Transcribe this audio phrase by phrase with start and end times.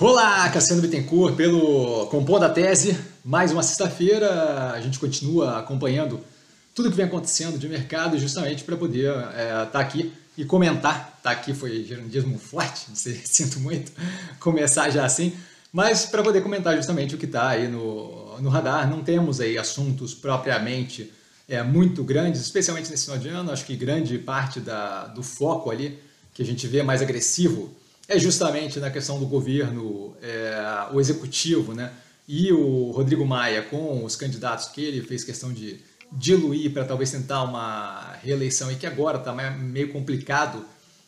[0.00, 2.98] Olá, Cassiano Bittencourt, pelo Compondo a Tese.
[3.22, 6.24] Mais uma sexta-feira, a gente continua acompanhando
[6.74, 11.20] tudo que vem acontecendo de mercado justamente para poder estar é, tá aqui e comentar.
[11.22, 13.92] Tá aqui foi gerundismo forte, sinto muito
[14.40, 15.34] começar já assim,
[15.70, 18.88] mas para poder comentar justamente o que está aí no, no radar.
[18.88, 21.12] Não temos aí assuntos propriamente
[21.46, 23.52] é, muito grandes, especialmente nesse final de ano.
[23.52, 25.98] Acho que grande parte da, do foco ali
[26.32, 27.78] que a gente vê mais agressivo
[28.10, 31.92] é justamente na questão do governo, é, o executivo, né?
[32.26, 35.78] E o Rodrigo Maia, com os candidatos que ele fez questão de
[36.10, 40.64] diluir para talvez tentar uma reeleição e que agora está meio complicado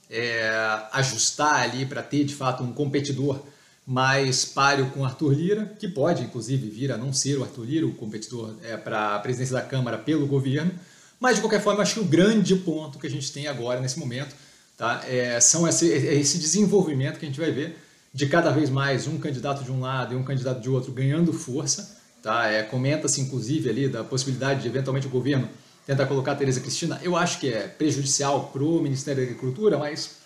[0.08, 0.48] é,
[0.92, 3.42] ajustar ali para ter de fato um competidor
[3.84, 7.86] mais páreo com Arthur Lira, que pode inclusive vir a não ser o Arthur Lira,
[7.86, 10.70] o competidor é, para a presidência da Câmara pelo governo.
[11.18, 13.98] Mas de qualquer forma, acho que o grande ponto que a gente tem agora nesse
[13.98, 14.36] momento
[14.82, 15.00] Tá?
[15.06, 17.78] É, são esse, esse desenvolvimento que a gente vai ver
[18.12, 21.32] de cada vez mais um candidato de um lado e um candidato de outro ganhando
[21.32, 21.96] força.
[22.20, 22.48] Tá?
[22.48, 25.48] É, Comenta-se, inclusive, ali da possibilidade de, eventualmente, o governo
[25.86, 26.98] tentar colocar a Tereza Cristina.
[27.00, 30.16] Eu acho que é prejudicial para o Ministério da Agricultura, mas,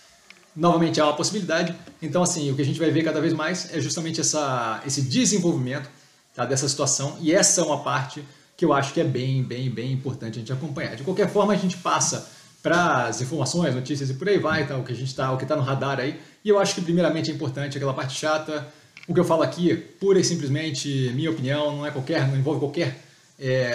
[0.56, 1.77] novamente, é uma possibilidade.
[2.00, 5.03] Então, assim, o que a gente vai ver cada vez mais é justamente essa, esse
[5.03, 5.91] desenvolvimento
[6.34, 7.19] tá, dessa situação.
[7.20, 8.25] E essa é uma parte
[8.56, 10.97] que eu acho que é bem, bem, bem importante a gente acompanhar.
[10.97, 12.34] De qualquer forma, a gente passa
[12.67, 15.36] para as informações, notícias e por aí vai, tá, o que a gente está, o
[15.36, 16.19] que está no radar aí.
[16.45, 18.67] E eu acho que primeiramente é importante aquela parte chata.
[19.06, 22.59] O que eu falo aqui, pura e simplesmente minha opinião, não é qualquer, não envolve
[22.59, 23.05] qualquer
[23.39, 23.70] é,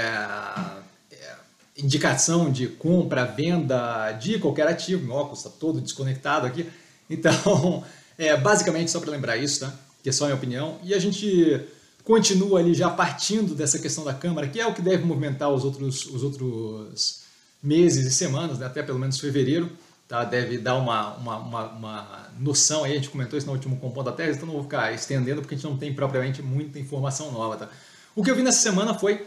[1.09, 1.35] é,
[1.77, 5.05] indicação de compra, venda de qualquer ativo.
[5.05, 6.69] Meu óculos está todo desconectado aqui.
[7.09, 7.85] Então,
[8.19, 9.73] é, basicamente só para lembrar isso, tá?
[10.03, 10.77] Que é só minha opinião.
[10.83, 11.61] E a gente
[12.03, 15.63] continua ali já partindo dessa questão da Câmara, que é o que deve movimentar os
[15.63, 17.20] outros, os outros
[17.61, 19.71] meses e semanas, né, até pelo menos fevereiro,
[20.07, 23.77] tá, deve dar uma, uma, uma, uma, noção aí, a gente comentou isso no último
[23.77, 26.79] compondo da tese, então não vou ficar estendendo porque a gente não tem propriamente muita
[26.79, 27.55] informação nova.
[27.55, 27.69] Tá?
[28.15, 29.25] O que eu vi nessa semana foi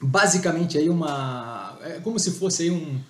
[0.00, 3.00] basicamente aí uma, é como se fosse aí um,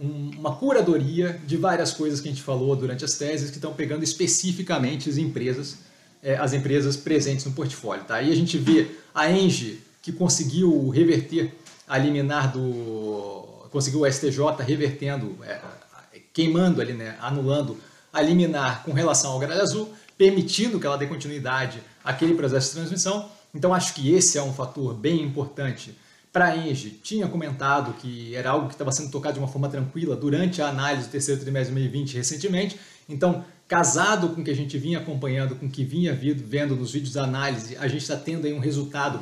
[0.00, 3.74] um, uma curadoria de várias coisas que a gente falou durante as teses que estão
[3.74, 5.78] pegando especificamente as empresas,
[6.22, 8.04] é, as empresas presentes no portfólio.
[8.04, 8.16] Tá?
[8.16, 11.54] A gente vê a Engie que conseguiu reverter
[11.86, 13.37] a liminar do
[13.70, 15.60] conseguiu o STJ revertendo, é,
[16.32, 17.76] queimando ali, né, anulando
[18.12, 22.74] a liminar com relação ao gralha azul, permitindo que ela dê continuidade àquele processo de
[22.74, 23.30] transmissão.
[23.54, 25.96] Então acho que esse é um fator bem importante
[26.32, 26.90] para a Engie.
[27.02, 30.68] Tinha comentado que era algo que estava sendo tocado de uma forma tranquila durante a
[30.68, 32.78] análise do terceiro trimestre de 2020 recentemente.
[33.08, 36.92] Então, casado com o que a gente vinha acompanhando, com o que vinha vendo nos
[36.92, 39.20] vídeos da análise, a gente está tendo aí um resultado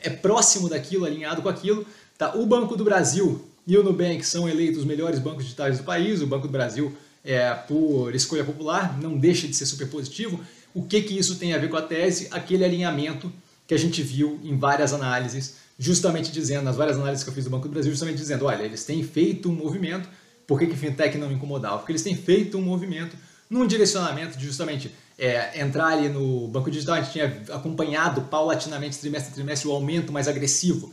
[0.00, 1.84] é próximo daquilo, alinhado com aquilo.
[2.16, 2.34] Tá?
[2.34, 6.22] O Banco do Brasil e o Nubank são eleitos os melhores bancos digitais do país,
[6.22, 10.40] o Banco do Brasil é, por escolha popular, não deixa de ser super positivo.
[10.72, 12.28] O que, que isso tem a ver com a tese?
[12.30, 13.30] Aquele alinhamento
[13.66, 17.44] que a gente viu em várias análises, justamente dizendo, nas várias análises que eu fiz
[17.44, 20.08] do Banco do Brasil, justamente dizendo, olha, eles têm feito um movimento,
[20.46, 21.76] por que, que fintech não incomodava?
[21.76, 23.14] Porque eles têm feito um movimento
[23.50, 28.98] num direcionamento de justamente é, entrar ali no banco digital, a gente tinha acompanhado paulatinamente,
[28.98, 30.90] trimestre a trimestre, o aumento mais agressivo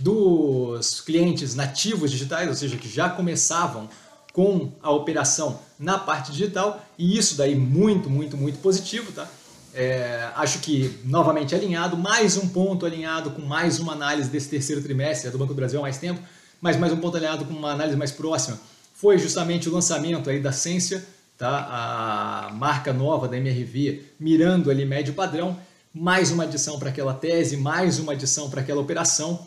[0.00, 3.88] dos clientes nativos digitais, ou seja, que já começavam
[4.32, 9.28] com a operação na parte digital, e isso daí muito, muito, muito positivo, tá?
[9.74, 14.82] É, acho que novamente alinhado, mais um ponto alinhado com mais uma análise desse terceiro
[14.82, 16.20] trimestre do Banco do Brasil há mais tempo,
[16.60, 18.58] mas mais um ponto alinhado com uma análise mais próxima
[18.94, 22.48] foi justamente o lançamento aí da Sensia, tá?
[22.48, 25.56] a marca nova da MRV, mirando ali médio padrão,
[25.94, 29.46] mais uma adição para aquela tese, mais uma adição para aquela operação,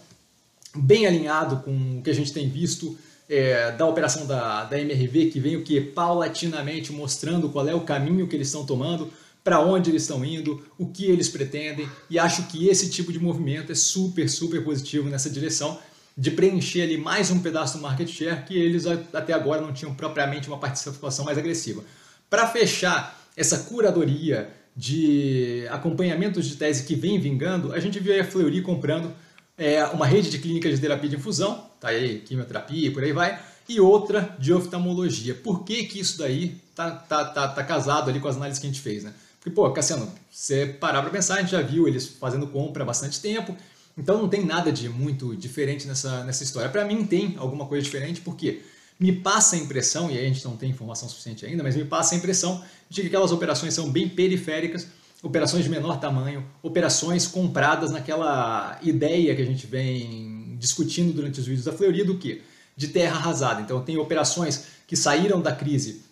[0.75, 2.97] bem alinhado com o que a gente tem visto
[3.29, 7.81] é, da operação da, da MRV, que vem o que paulatinamente mostrando qual é o
[7.81, 9.11] caminho que eles estão tomando,
[9.43, 13.19] para onde eles estão indo, o que eles pretendem, e acho que esse tipo de
[13.19, 15.79] movimento é super, super positivo nessa direção
[16.15, 19.93] de preencher ali mais um pedaço do market share que eles até agora não tinham
[19.95, 21.83] propriamente uma participação mais agressiva.
[22.29, 28.23] Para fechar essa curadoria de acompanhamentos de tese que vem vingando, a gente viu a
[28.23, 29.13] Fleury comprando
[29.57, 33.13] é, uma rede de clínicas de terapia de infusão, tá aí, quimioterapia e por aí
[33.13, 35.35] vai, e outra de oftalmologia.
[35.35, 38.67] Por que, que isso daí tá, tá, tá, tá casado ali com as análises que
[38.67, 39.13] a gente fez, né?
[39.39, 42.85] Porque, pô, Cassiano, você parar para pensar, a gente já viu eles fazendo compra há
[42.85, 43.55] bastante tempo,
[43.97, 46.69] então não tem nada de muito diferente nessa, nessa história.
[46.69, 48.61] Para mim tem alguma coisa diferente, porque
[48.99, 51.85] me passa a impressão, e aí a gente não tem informação suficiente ainda, mas me
[51.85, 54.87] passa a impressão de que aquelas operações são bem periféricas
[55.21, 61.45] operações de menor tamanho, operações compradas naquela ideia que a gente vem discutindo durante os
[61.45, 62.41] vídeos da Fleury do que?
[62.75, 63.61] De terra arrasada.
[63.61, 66.03] Então tem operações que saíram da crise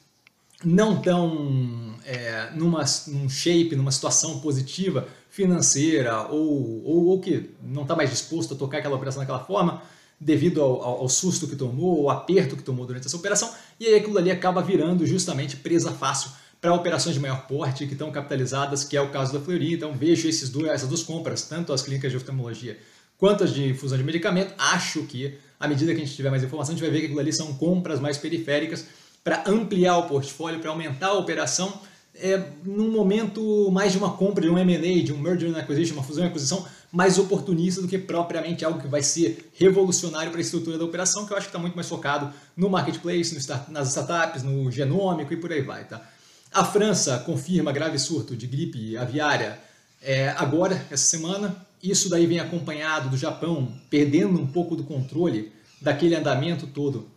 [0.64, 7.84] não tão é, numa, num shape, numa situação positiva, financeira, ou, ou, ou que não
[7.84, 9.82] está mais disposto a tocar aquela operação daquela forma,
[10.20, 13.86] devido ao, ao, ao, susto que tomou, ao aperto que tomou durante essa operação, e
[13.86, 18.12] aí aquilo ali acaba virando justamente presa fácil para operações de maior porte que estão
[18.12, 19.74] capitalizadas, que é o caso da Fleury.
[19.74, 22.78] Então vejo esses dois, essas duas compras, tanto as clínicas de oftalmologia
[23.20, 24.54] quanto as de infusão de medicamento.
[24.58, 27.06] Acho que, à medida que a gente tiver mais informação, a gente vai ver que
[27.08, 28.86] aquilo ali são compras mais periféricas
[29.24, 31.82] para ampliar o portfólio, para aumentar a operação,
[32.16, 35.94] é, num momento mais de uma compra, de um M&A, de um merger and acquisition,
[35.94, 40.40] uma fusão e aquisição, mais oportunista do que propriamente algo que vai ser revolucionário para
[40.40, 43.40] a estrutura da operação, que eu acho que está muito mais focado no marketplace, no
[43.40, 45.84] start, nas startups, no genômico e por aí vai.
[45.84, 46.02] Tá?
[46.52, 49.60] A França confirma grave surto de gripe aviária
[50.02, 51.56] é, agora, essa semana.
[51.82, 55.52] Isso daí vem acompanhado do Japão perdendo um pouco do controle
[55.82, 57.08] daquele andamento todo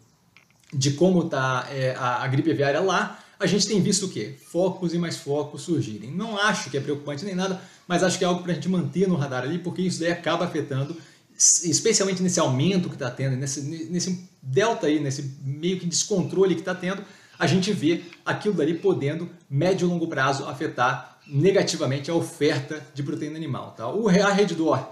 [0.72, 3.18] de como está é, a, a, gripe aviária lá.
[3.38, 4.36] A gente tem visto o quê?
[4.46, 6.10] Focos e mais focos surgirem.
[6.10, 8.68] Não acho que é preocupante nem nada, mas acho que é algo para a gente
[8.68, 10.96] manter no radar ali, porque isso daí acaba afetando,
[11.36, 16.60] especialmente nesse aumento que está tendo, nesse, nesse delta aí, nesse meio que descontrole que
[16.60, 17.02] está tendo,
[17.38, 23.02] a gente vê aquilo dali podendo, médio e longo prazo, afetar negativamente a oferta de
[23.02, 23.74] proteína animal.
[23.76, 23.88] Tá?
[23.88, 24.88] O a Reddor,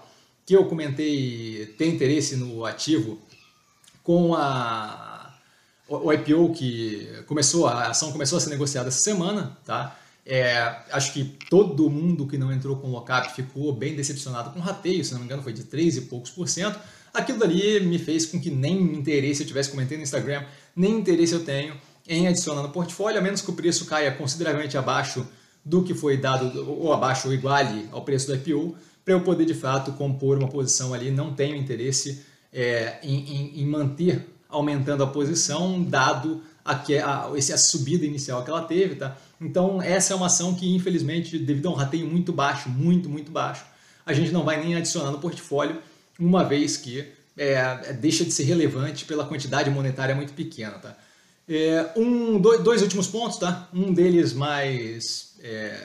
[0.47, 3.19] que eu comentei, tem interesse no ativo
[4.03, 5.35] com a,
[5.89, 9.97] o IPO que começou, a ação começou a ser negociada essa semana, tá?
[10.25, 14.61] É, acho que todo mundo que não entrou com o lockup ficou bem decepcionado com
[14.61, 16.79] o rateio, se não me engano foi de 3 e poucos por cento.
[17.13, 20.45] Aquilo dali me fez com que nem interesse eu tivesse comentando no Instagram,
[20.77, 21.75] nem interesse eu tenho
[22.09, 25.27] em adicionar no portfólio, a menos que o preço caia consideravelmente abaixo
[25.65, 29.45] do que foi dado, ou abaixo ou iguale ao preço do IPO, para eu poder
[29.45, 31.11] de fato compor uma posição ali.
[31.11, 37.31] Não tenho interesse é, em, em, em, manter aumentando a posição, dado a, que, a,
[37.37, 38.97] essa subida inicial que ela teve.
[38.97, 39.17] Tá?
[39.41, 43.31] Então, essa é uma ação que, infelizmente, devido a um rateio muito baixo, muito, muito
[43.31, 43.65] baixo,
[44.05, 45.81] a gente não vai nem adicionar no portfólio,
[46.19, 47.07] uma vez que
[47.37, 50.73] é, deixa de ser relevante pela quantidade monetária muito pequena.
[50.73, 50.97] Tá?
[51.53, 53.69] É, um, dois, dois, últimos pontos, tá?
[53.75, 55.77] Um deles mais é,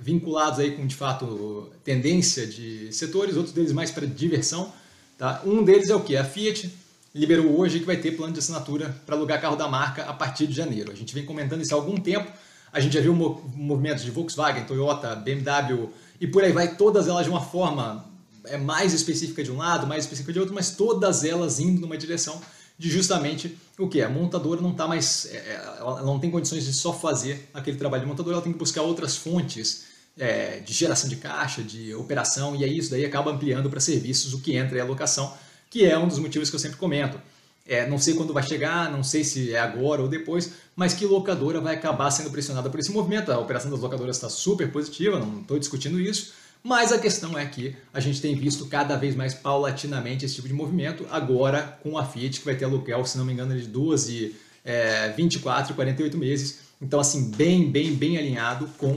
[0.00, 4.72] vinculados aí com, de fato, tendência de setores, outros deles mais para diversão,
[5.18, 5.42] tá?
[5.44, 6.16] Um deles é o que?
[6.16, 6.72] A Fiat
[7.12, 10.46] liberou hoje que vai ter plano de assinatura para alugar carro da marca a partir
[10.46, 10.92] de janeiro.
[10.92, 12.30] A gente vem comentando isso há algum tempo,
[12.72, 15.88] a gente já viu movimentos de Volkswagen, Toyota, BMW
[16.20, 18.04] e por aí vai, todas elas de uma forma
[18.44, 21.98] é mais específica de um lado, mais específica de outro, mas todas elas indo numa
[21.98, 22.40] direção
[22.78, 24.00] de justamente o que?
[24.00, 25.26] A montadora não está mais.
[25.26, 28.52] É, é, ela não tem condições de só fazer aquele trabalho de montadora, ela tem
[28.52, 29.84] que buscar outras fontes
[30.18, 34.34] é, de geração de caixa, de operação, e aí isso daí acaba ampliando para serviços
[34.34, 35.32] o que entra em alocação,
[35.70, 37.20] que é um dos motivos que eu sempre comento.
[37.64, 41.06] É, não sei quando vai chegar, não sei se é agora ou depois, mas que
[41.06, 43.30] locadora vai acabar sendo pressionada por esse movimento.
[43.30, 46.32] A operação das locadoras está super positiva, não estou discutindo isso,
[46.64, 50.46] mas a questão é que a gente tem visto cada vez mais paulatinamente esse tipo
[50.46, 53.66] de movimento, agora com a Fiat, que vai ter aluguel, se não me engano, de
[53.66, 56.60] 12, é, 24 e 48 meses.
[56.80, 58.96] Então, assim, bem, bem, bem alinhado com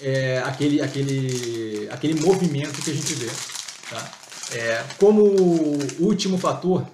[0.00, 3.30] é, aquele, aquele, aquele movimento que a gente vê.
[3.90, 4.12] Tá?
[4.52, 5.22] É, como
[5.98, 6.86] último fator,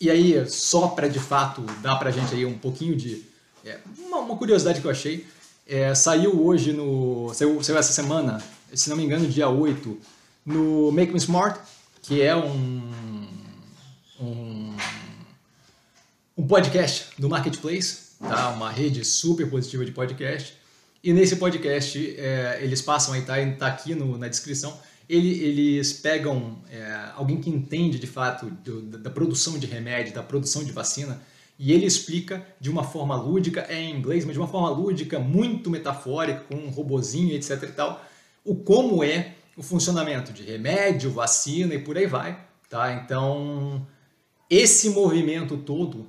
[0.00, 3.24] e aí só para de fato dar para a gente aí um pouquinho de
[3.64, 5.26] é, uma, uma, curiosidade que eu achei,
[5.66, 8.42] é, saiu hoje no saiu, saiu essa semana
[8.74, 9.98] se não me engano, dia 8,
[10.44, 11.58] no Make Me Smart,
[12.02, 13.28] que é um,
[14.20, 14.76] um,
[16.36, 18.50] um podcast do Marketplace, tá?
[18.50, 20.54] uma rede super positiva de podcast.
[21.02, 24.78] E nesse podcast, é, eles passam aí, tá, tá aqui no, na descrição,
[25.08, 30.22] ele, eles pegam é, alguém que entende de fato do, da produção de remédio, da
[30.22, 31.20] produção de vacina,
[31.58, 35.18] e ele explica de uma forma lúdica, é em inglês, mas de uma forma lúdica,
[35.20, 38.04] muito metafórica, com um robozinho, etc e tal,
[38.44, 42.38] o como é o funcionamento de remédio, vacina e por aí vai.
[42.68, 42.92] Tá?
[42.92, 43.86] Então,
[44.50, 46.06] esse movimento todo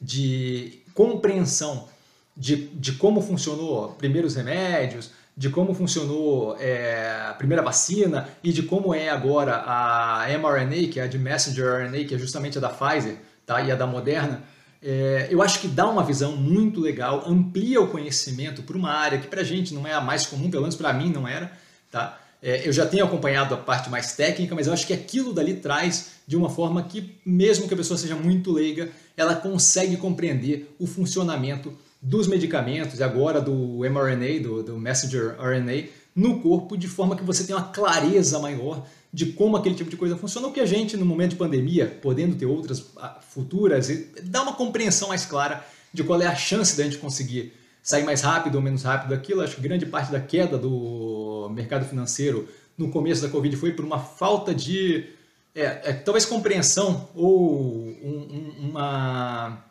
[0.00, 1.88] de compreensão
[2.36, 8.52] de, de como funcionou primeiro os remédios, de como funcionou é, a primeira vacina e
[8.52, 12.58] de como é agora a mRNA, que é a de messenger RNA, que é justamente
[12.58, 13.60] a da Pfizer tá?
[13.62, 14.42] e a da Moderna,
[14.84, 19.18] é, eu acho que dá uma visão muito legal, amplia o conhecimento para uma área
[19.18, 21.50] que para a gente não é a mais comum, pelo menos para mim não era.
[21.90, 22.20] Tá?
[22.42, 25.54] É, eu já tenho acompanhado a parte mais técnica, mas eu acho que aquilo dali
[25.54, 30.74] traz de uma forma que, mesmo que a pessoa seja muito leiga, ela consegue compreender
[30.78, 31.72] o funcionamento
[32.02, 37.24] dos medicamentos, e agora do mRNA, do, do messenger RNA, no corpo, de forma que
[37.24, 40.66] você tenha uma clareza maior de como aquele tipo de coisa funciona, o que a
[40.66, 43.88] gente, no momento de pandemia, podendo ter outras ah, futuras,
[44.24, 48.22] dá uma compreensão mais clara de qual é a chance da gente conseguir sair mais
[48.22, 49.40] rápido ou menos rápido daquilo.
[49.40, 53.84] Acho que grande parte da queda do mercado financeiro no começo da Covid foi por
[53.84, 55.06] uma falta de
[55.54, 59.62] é, é, talvez compreensão ou um, um, uma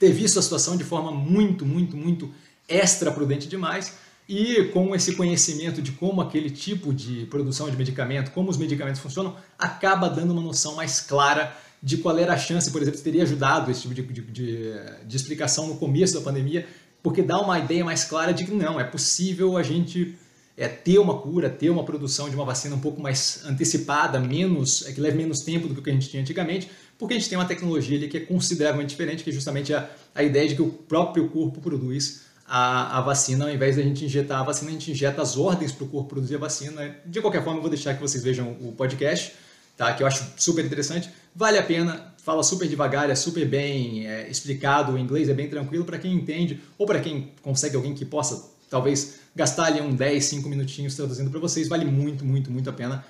[0.00, 2.28] ter visto a situação de forma muito, muito, muito
[2.68, 3.94] extra prudente demais
[4.32, 9.00] e com esse conhecimento de como aquele tipo de produção de medicamento, como os medicamentos
[9.00, 13.02] funcionam, acaba dando uma noção mais clara de qual era a chance, por exemplo, se
[13.02, 14.72] teria ajudado esse tipo de, de, de,
[15.04, 16.64] de explicação no começo da pandemia,
[17.02, 20.14] porque dá uma ideia mais clara de que não, é possível a gente
[20.56, 24.86] é, ter uma cura, ter uma produção de uma vacina um pouco mais antecipada, menos,
[24.86, 27.36] é, que leve menos tempo do que a gente tinha antigamente, porque a gente tem
[27.36, 30.62] uma tecnologia ali que é consideravelmente diferente, que é justamente a, a ideia de que
[30.62, 34.72] o próprio corpo produz a, a vacina, ao invés da gente injetar a vacina, a
[34.72, 36.96] gente injeta as ordens para o corpo produzir a vacina.
[37.06, 39.34] De qualquer forma, eu vou deixar que vocês vejam o podcast,
[39.76, 39.94] tá?
[39.94, 41.08] que eu acho super interessante.
[41.32, 45.48] Vale a pena, fala super devagar, é super bem é, explicado, o inglês é bem
[45.48, 49.94] tranquilo para quem entende, ou para quem consegue alguém que possa, talvez, gastar ali um
[49.94, 53.04] 10, 5 minutinhos traduzindo para vocês, vale muito, muito, muito a pena.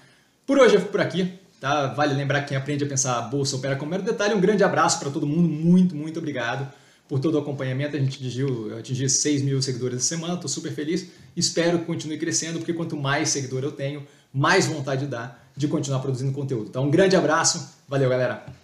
[0.47, 1.87] Por hoje eu fico por aqui, tá?
[1.95, 4.35] Vale lembrar que quem aprende a pensar a bolsa opera como mero detalhe.
[4.35, 6.71] Um grande abraço para todo mundo, muito, muito obrigado
[7.11, 7.97] por todo o acompanhamento.
[7.97, 11.09] A gente atingiu, atingi 6 mil seguidores essa semana, estou super feliz.
[11.37, 15.99] Espero que continue crescendo, porque quanto mais seguidor eu tenho, mais vontade dá de continuar
[15.99, 16.69] produzindo conteúdo.
[16.69, 18.55] Então, um grande abraço, valeu galera!